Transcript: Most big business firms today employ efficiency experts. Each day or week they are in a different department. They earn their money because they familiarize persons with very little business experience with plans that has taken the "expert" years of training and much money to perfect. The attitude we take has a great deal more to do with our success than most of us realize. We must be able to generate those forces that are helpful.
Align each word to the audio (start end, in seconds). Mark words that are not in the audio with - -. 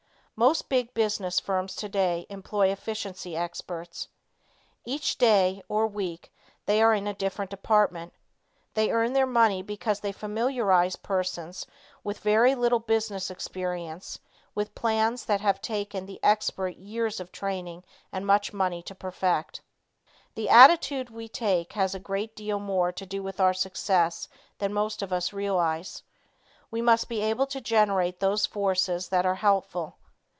Most 0.37 0.69
big 0.69 0.95
business 0.95 1.39
firms 1.39 1.75
today 1.75 2.25
employ 2.27 2.69
efficiency 2.71 3.35
experts. 3.37 4.07
Each 4.85 5.15
day 5.15 5.61
or 5.69 5.85
week 5.85 6.33
they 6.65 6.81
are 6.81 6.95
in 6.95 7.05
a 7.05 7.13
different 7.13 7.51
department. 7.51 8.11
They 8.73 8.89
earn 8.89 9.13
their 9.13 9.27
money 9.27 9.61
because 9.61 9.99
they 9.99 10.11
familiarize 10.11 10.95
persons 10.95 11.67
with 12.03 12.17
very 12.21 12.55
little 12.55 12.79
business 12.79 13.29
experience 13.29 14.17
with 14.55 14.73
plans 14.73 15.25
that 15.25 15.41
has 15.41 15.59
taken 15.59 16.07
the 16.07 16.19
"expert" 16.23 16.75
years 16.75 17.19
of 17.19 17.31
training 17.31 17.83
and 18.11 18.25
much 18.25 18.51
money 18.51 18.81
to 18.81 18.95
perfect. 18.95 19.61
The 20.33 20.49
attitude 20.49 21.11
we 21.11 21.27
take 21.29 21.73
has 21.73 21.93
a 21.93 21.99
great 21.99 22.35
deal 22.35 22.57
more 22.57 22.91
to 22.91 23.05
do 23.05 23.21
with 23.21 23.39
our 23.39 23.53
success 23.53 24.27
than 24.57 24.73
most 24.73 25.03
of 25.03 25.13
us 25.13 25.33
realize. 25.33 26.01
We 26.71 26.81
must 26.81 27.07
be 27.09 27.21
able 27.21 27.45
to 27.45 27.61
generate 27.61 28.19
those 28.19 28.47
forces 28.47 29.09
that 29.09 29.23
are 29.23 29.35
helpful. 29.35 29.97